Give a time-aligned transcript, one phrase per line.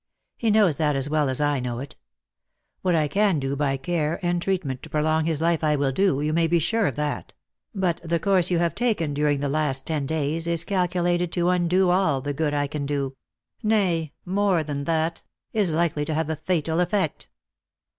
[0.35, 1.95] He knows that as well as I know it.
[2.81, 6.21] What I can do by care and treatment to prolong his life I will do,
[6.21, 7.35] you may be very sure of that;
[7.75, 11.91] but the course you have taken during the last ten days is calculated to undo
[11.91, 13.15] all the good I can do—
[13.61, 15.21] nay, more than that,
[15.53, 17.29] is likely to have a fatal effect."